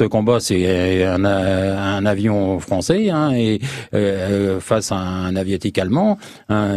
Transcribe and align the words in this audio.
Ce 0.00 0.04
combat, 0.04 0.38
c'est 0.38 1.04
un, 1.04 1.24
un, 1.24 2.06
avion 2.06 2.60
français 2.60 3.10
hein, 3.10 3.32
et 3.32 3.58
euh, 3.94 4.60
face 4.60 4.92
à 4.92 4.96
un 4.96 5.34
aviatique 5.34 5.76
allemand 5.76 6.18
hein, 6.48 6.68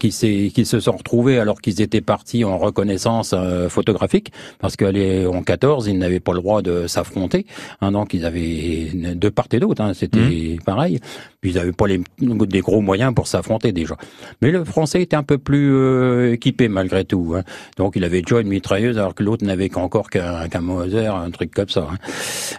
qui, 0.00 0.08
qui 0.54 0.64
se 0.64 0.80
sont 0.80 0.96
retrouvés 0.96 1.38
alors 1.38 1.60
qu'ils 1.60 1.82
étaient 1.82 2.00
partis 2.00 2.44
en 2.44 2.56
reconnaissance 2.56 3.34
euh, 3.36 3.68
photographique 3.68 4.32
parce 4.58 4.76
qu'en 4.76 5.42
14, 5.42 5.88
ils 5.88 5.98
n'avaient 5.98 6.20
pas 6.20 6.32
le 6.32 6.40
droit 6.40 6.62
de 6.62 6.86
s'affronter. 6.86 7.44
Hein, 7.82 7.92
donc 7.92 8.14
ils 8.14 8.24
avaient 8.24 8.90
de 8.94 9.28
part 9.28 9.48
et 9.52 9.60
d'autre, 9.60 9.82
hein, 9.82 9.92
c'était 9.92 10.18
mmh. 10.18 10.62
pareil. 10.64 10.98
Puis 11.42 11.50
ils 11.50 11.56
n'avaient 11.56 11.72
pas 11.72 11.86
les, 11.86 12.00
des 12.20 12.60
gros 12.60 12.80
moyens 12.80 13.14
pour 13.14 13.26
s'affronter 13.26 13.72
déjà. 13.72 13.96
Mais 14.40 14.50
le 14.50 14.64
français 14.64 15.02
était 15.02 15.16
un 15.16 15.24
peu 15.24 15.36
plus 15.36 15.74
euh, 15.74 16.32
équipé 16.32 16.68
malgré 16.68 17.04
tout. 17.04 17.34
Hein. 17.36 17.42
Donc 17.76 17.96
il 17.96 18.04
avait 18.04 18.22
déjà 18.22 18.40
une 18.40 18.48
mitrailleuse 18.48 18.96
alors 18.96 19.14
que 19.14 19.22
l'autre 19.22 19.44
n'avait 19.44 19.68
qu'encore 19.68 20.08
qu'un 20.08 20.48
qu 20.48 20.58
Moser, 20.58 21.06
un 21.06 21.30
truc 21.30 21.52
comme 21.52 21.68
ça. 21.68 21.88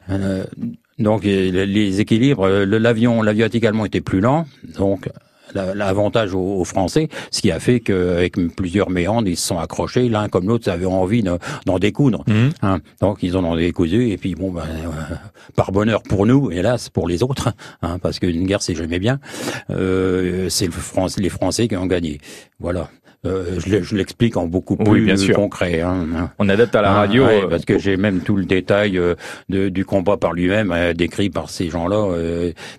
Euh, 0.10 0.44
donc 1.00 1.24
les 1.24 2.02
équilibres, 2.02 2.48
l'avion, 2.48 3.22
l'aviatique 3.22 3.66
allemand 3.66 3.86
était 3.86 4.02
plus 4.02 4.20
lent, 4.20 4.48
donc 4.78 5.10
l'avantage 5.54 6.34
aux, 6.34 6.64
Français, 6.64 7.10
ce 7.32 7.42
qui 7.42 7.52
a 7.52 7.60
fait 7.60 7.80
qu'avec 7.80 8.36
plusieurs 8.56 8.90
méandres, 8.90 9.28
ils 9.28 9.38
se 9.38 9.48
sont 9.48 9.60
accrochés, 9.60 10.10
l'un 10.10 10.30
comme 10.30 10.48
l'autre 10.48 10.70
avaient 10.70 10.86
envie 10.86 11.24
d'en 11.24 11.80
découdre. 11.80 12.24
Mmh. 12.28 12.50
Hein. 12.62 12.80
Donc 13.02 13.20
ils 13.22 13.38
en 13.38 13.44
ont 13.44 13.56
décousu, 13.56 14.10
et 14.10 14.18
puis 14.18 14.36
bon, 14.36 14.52
ben, 14.52 14.62
euh, 14.62 15.16
par 15.56 15.72
bonheur 15.72 16.04
pour 16.04 16.26
nous, 16.26 16.52
hélas 16.52 16.90
pour 16.90 17.08
les 17.08 17.24
autres, 17.24 17.54
hein, 17.82 18.00
parce 18.00 18.20
qu'une 18.20 18.46
guerre 18.46 18.62
c'est 18.62 18.76
jamais 18.76 19.00
bien, 19.00 19.20
euh, 19.70 20.50
c'est 20.50 20.66
le 20.68 21.22
les 21.22 21.30
Français 21.30 21.68
qui 21.68 21.76
ont 21.76 21.86
gagné. 21.86 22.20
Voilà. 22.60 22.90
Euh, 23.26 23.60
je 23.60 23.96
l'explique 23.96 24.38
en 24.38 24.48
beaucoup 24.48 24.78
plus 24.78 25.04
bien 25.04 25.18
sûr. 25.18 25.36
concret. 25.36 25.82
Hein. 25.82 26.30
On 26.38 26.50
adapte 26.50 26.76
à 26.76 26.82
la 26.82 26.92
ah, 26.92 26.96
radio. 27.00 27.24
Euh, 27.24 27.48
parce 27.48 27.66
que 27.66 27.78
j'ai 27.78 27.98
même 27.98 28.22
tout 28.22 28.36
le 28.36 28.46
détail 28.46 28.98
euh, 28.98 29.16
de, 29.50 29.70
du 29.70 29.86
combat 29.86 30.18
par 30.18 30.34
lui-même, 30.34 30.74
décrit 30.94 31.30
par 31.30 31.50
ces 31.50 31.70
gens-là. 31.70 32.08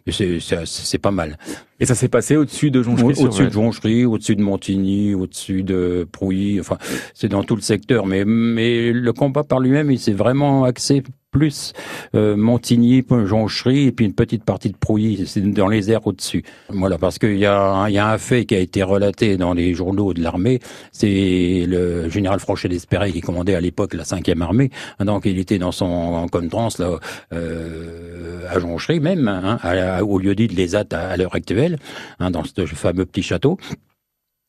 c'est 0.07 0.99
pas 0.99 1.11
mal. 1.11 1.39
Et 1.81 1.87
ça 1.87 1.95
s'est 1.95 2.09
passé 2.09 2.37
au-dessus 2.37 2.71
de 2.71 2.83
Jonchery 2.83 3.15
Au-dessus 3.23 3.47
de 3.47 3.53
Jonchery, 3.53 4.05
au-dessus 4.05 4.37
de 4.37 4.43
Montigny, 4.43 5.15
au-dessus 5.15 5.63
de 5.63 6.07
Prouilly. 6.11 6.61
Enfin, 6.61 6.77
c'est 7.15 7.29
dans 7.29 7.45
tout 7.45 7.55
le 7.55 7.63
secteur. 7.63 8.07
Mais, 8.07 8.25
mais 8.25 8.93
le 8.93 9.13
combat 9.13 9.45
par 9.45 9.61
lui-même, 9.61 9.91
il 9.91 9.99
s'est 9.99 10.13
vraiment 10.13 10.65
axé 10.65 11.03
plus 11.31 11.73
euh, 12.15 12.37
Montigny, 12.37 13.05
Jonchery 13.09 13.87
et 13.87 13.93
puis 13.93 14.07
une 14.07 14.15
petite 14.15 14.45
partie 14.45 14.71
de 14.71 14.77
Prouilly, 14.77 15.27
c'est 15.27 15.41
dans 15.41 15.69
les 15.69 15.91
airs 15.91 16.07
au-dessus. 16.07 16.43
Voilà, 16.71 16.99
parce 16.99 17.19
qu'il 17.19 17.37
y 17.37 17.41
y 17.41 17.47
a 17.47 17.85
un 17.85 18.19
fait 18.19 18.45
qui 18.45 18.55
a 18.55 18.59
été 18.59 18.83
relaté 18.83 19.37
dans 19.37 19.55
les 19.55 19.75
journaux 19.75 20.15
de 20.15 20.23
l'armée, 20.23 20.61
c'est 20.93 21.65
le 21.67 22.09
général 22.09 22.41
Franchet 22.41 22.69
d'Espéré 22.69 23.13
qui 23.13 23.21
commandait 23.21 23.55
à 23.55 23.61
l'époque 23.61 23.95
la 23.95 24.05
5e 24.05 24.41
armée, 24.41 24.71
donc 25.01 25.27
il 25.27 25.39
était 25.39 25.59
dans 25.59 25.73
son 25.73 26.27
trans 26.29 26.69
là 26.79 26.99
euh, 27.33 28.47
à 28.49 28.59
Jonchery 28.59 29.01
même, 29.01 29.29
hein, 29.29 29.59
au 30.03 30.19
lieu 30.19 30.35
dit 30.35 30.47
de 30.47 30.55
l'ESAT 30.55 30.87
à, 30.93 31.17
l'heure 31.17 31.35
actuelle, 31.35 31.79
hein, 32.21 32.31
dans 32.31 32.45
ce 32.45 32.67
fameux 32.67 33.05
petit 33.05 33.23
château. 33.23 33.59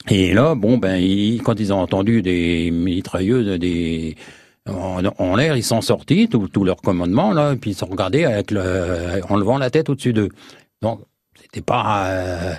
Et 0.07 0.33
là, 0.33 0.55
bon, 0.55 0.77
ben, 0.77 0.97
quand 1.43 1.59
ils 1.59 1.73
ont 1.73 1.79
entendu 1.79 2.21
des 2.21 2.71
mitrailleuses, 2.71 3.59
des 3.59 4.15
en, 4.67 5.35
l'air, 5.35 5.55
ils 5.55 5.63
sont 5.63 5.81
sortis, 5.81 6.27
tout, 6.27 6.63
leur 6.63 6.77
commandement, 6.77 7.31
là, 7.31 7.55
puis 7.55 7.71
ils 7.71 7.75
sont 7.75 7.87
regardés 7.87 8.25
avec 8.25 8.51
le, 8.51 9.21
en 9.29 9.37
levant 9.37 9.57
la 9.57 9.69
tête 9.69 9.89
au-dessus 9.89 10.13
d'eux. 10.13 10.29
C'était 11.41 11.61
pas 11.61 12.07
euh, 12.07 12.53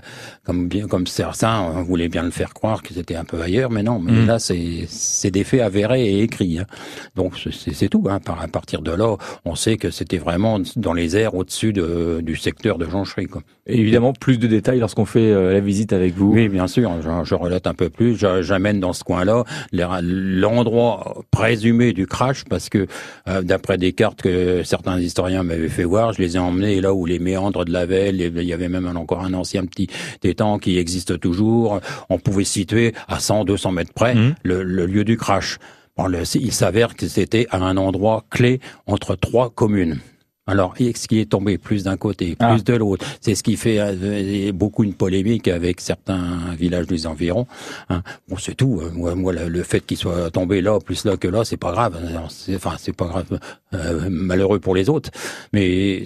comme 0.45 0.69
bien 0.69 0.89
comme 0.89 1.07
certains 1.07 1.61
on 1.61 1.83
voulait 1.83 2.09
bien 2.09 2.23
le 2.23 2.31
faire 2.31 2.55
croire 2.55 2.83
que 2.83 2.93
c'était 2.95 3.17
un 3.17 3.25
peu 3.25 3.41
ailleurs, 3.41 3.71
mais 3.71 3.83
non. 3.83 3.99
Mais 3.99 4.13
mm. 4.13 4.27
là, 4.27 4.39
c'est 4.39 4.87
c'est 4.89 5.31
des 5.31 5.45
faits 5.45 5.61
avérés 5.61 6.07
et 6.07 6.23
écrits. 6.23 6.59
Hein. 6.59 6.67
Donc 7.17 7.35
c'est 7.53 7.89
tout. 7.89 8.05
Hein. 8.09 8.19
À 8.27 8.49
partir 8.49 8.83
de 8.83 8.93
là, 8.93 9.17
on 9.45 9.55
sait 9.55 9.77
que 9.77 9.91
c'était 9.91 10.19
vraiment 10.19 10.61
dans 10.77 10.93
les 10.93 11.17
airs 11.17 11.35
au-dessus 11.35 11.73
de, 11.73 12.21
du 12.23 12.37
secteur 12.37 12.79
de 12.79 12.89
Jonchery. 12.89 13.29
Évidemment, 13.67 14.13
plus 14.13 14.39
de 14.39 14.47
détails 14.47 14.81
lorsqu'on 14.81 15.05
fait 15.05 15.31
euh, 15.31 15.53
la 15.53 15.61
visite 15.61 15.93
avec 15.93 16.15
vous. 16.15 16.33
Oui, 16.33 16.49
bien 16.49 16.67
sûr. 16.67 16.91
Je, 17.03 17.09
je 17.25 17.35
relate 17.35 17.67
un 17.67 17.75
peu 17.75 17.91
plus. 17.91 18.17
J'amène 18.17 18.81
dans 18.81 18.93
ce 18.93 19.05
coin-là 19.05 19.45
l'endroit 20.03 21.23
présumé 21.31 21.93
du 21.93 22.07
crash 22.07 22.45
parce 22.45 22.69
que 22.69 22.87
euh, 23.29 23.43
d'après 23.43 23.79
des 23.79 23.93
cartes 23.93 24.23
que 24.23 24.63
certains 24.65 24.99
historiens 24.99 25.43
m'avaient 25.43 25.69
fait 25.69 25.85
voir, 25.85 26.13
je 26.13 26.23
les 26.23 26.37
ai 26.37 26.39
emmenés 26.39 26.81
là 26.81 26.95
où 26.95 27.07
les 27.07 27.19
méandres 27.19 27.65
de 27.65 27.73
la 27.73 27.87
Velle, 27.87 28.21
il 28.21 28.43
y 28.45 28.53
avait 28.53 28.69
même 28.71 28.97
encore 28.97 29.21
un 29.21 29.35
ancien 29.35 29.65
petit 29.67 29.89
étang 30.23 30.59
qui 30.59 30.79
existe 30.79 31.21
toujours. 31.21 31.81
On 32.09 32.19
pouvait 32.19 32.45
situer 32.45 32.95
à 33.09 33.21
100, 33.21 33.45
200 33.45 33.73
mètres 33.73 33.93
près 33.93 34.15
mmh. 34.15 34.35
le, 34.45 34.63
lieu 34.87 35.05
du 35.05 35.17
crash. 35.17 35.59
il 36.35 36.53
s'avère 36.53 36.95
que 36.95 37.09
c'était 37.09 37.47
à 37.51 37.59
un 37.59 37.77
endroit 37.77 38.25
clé 38.31 38.61
entre 38.87 39.17
trois 39.17 39.51
communes. 39.51 40.01
Alors, 40.51 40.75
ce 40.77 41.07
qui 41.07 41.21
est 41.21 41.31
tombé 41.31 41.59
plus 41.59 41.85
d'un 41.85 41.97
côté, 41.97 42.35
plus 42.35 42.37
ah. 42.41 42.59
de 42.59 42.75
l'autre, 42.75 43.07
c'est 43.21 43.37
ce 43.37 43.43
qui 43.45 43.57
fait 43.57 43.77
euh, 43.79 44.51
beaucoup 44.53 44.83
une 44.83 44.95
polémique 44.95 45.47
avec 45.47 45.81
certains 45.81 46.55
villages 46.59 46.89
des 46.89 47.07
environs. 47.07 47.47
Hein. 47.89 48.03
Bon, 48.29 48.37
c'est 48.37 48.57
tout. 48.57 48.83
Moi, 48.93 49.15
moi 49.15 49.33
le, 49.33 49.63
fait 49.63 49.81
qu'il 49.81 49.97
soit 49.97 50.29
tombé 50.33 50.61
là, 50.61 50.81
plus 50.81 51.05
là 51.05 51.17
que 51.17 51.29
là, 51.29 51.45
c'est 51.45 51.57
pas 51.57 51.71
grave. 51.71 51.97
Enfin, 52.53 52.75
c'est 52.79 52.97
pas 52.97 53.07
grave, 53.07 53.39
euh, 53.75 54.09
malheureux 54.11 54.59
pour 54.59 54.75
les 54.75 54.89
autres. 54.89 55.11
Mais 55.53 56.03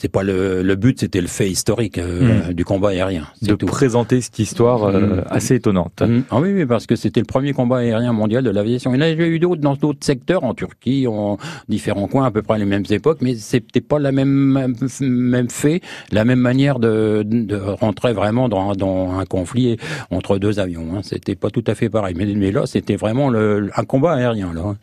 c'est 0.00 0.08
pas 0.08 0.22
le, 0.22 0.62
le 0.62 0.76
but, 0.76 1.00
c'était 1.00 1.20
le 1.20 1.26
fait 1.26 1.50
historique 1.50 1.98
euh, 1.98 2.50
hmm. 2.50 2.52
du 2.52 2.64
combat 2.64 2.90
aérien. 2.90 3.26
De 3.42 3.56
présenter 3.56 4.20
cette 4.20 4.38
histoire 4.38 4.84
euh, 4.84 5.00
hmm. 5.00 5.24
assez 5.28 5.56
étonnante. 5.56 6.02
Hmm. 6.06 6.20
Ah 6.30 6.38
oui, 6.38 6.52
oui, 6.52 6.66
parce 6.66 6.86
que 6.86 6.94
c'était 6.94 7.18
le 7.18 7.26
premier 7.26 7.52
combat 7.52 7.78
aérien 7.78 8.12
mondial 8.12 8.44
de 8.44 8.50
l'aviation. 8.50 8.94
Il 8.94 9.00
y 9.00 9.02
en 9.02 9.06
a 9.06 9.10
eu 9.10 9.40
d'autres 9.40 9.60
dans 9.60 9.74
d'autres 9.74 10.04
secteurs, 10.06 10.44
en 10.44 10.54
Turquie, 10.54 11.08
en 11.08 11.36
différents 11.68 12.06
coins, 12.06 12.26
à 12.26 12.30
peu 12.30 12.42
près 12.42 12.60
les 12.60 12.64
mêmes 12.64 12.84
époques, 12.90 13.18
mais 13.22 13.34
c'était 13.34 13.80
pas 13.80 13.98
la 13.98 14.12
même 14.12 14.72
même 15.00 15.50
fait, 15.50 15.80
la 16.12 16.24
même 16.24 16.38
manière 16.38 16.78
de, 16.78 17.24
de 17.26 17.56
rentrer 17.56 18.12
vraiment 18.12 18.48
dans, 18.48 18.74
dans 18.76 19.18
un 19.18 19.24
conflit 19.24 19.78
entre 20.12 20.38
deux 20.38 20.60
avions. 20.60 20.94
Hein. 20.94 21.00
C'était 21.02 21.34
pas 21.34 21.50
tout 21.50 21.64
à 21.66 21.74
fait 21.74 21.90
pareil, 21.90 22.14
mais, 22.16 22.26
mais 22.36 22.52
là, 22.52 22.66
c'était 22.66 22.94
vraiment 22.94 23.30
le, 23.30 23.68
un 23.74 23.84
combat 23.84 24.12
aérien 24.12 24.52
là. 24.54 24.60
Hein. 24.64 24.76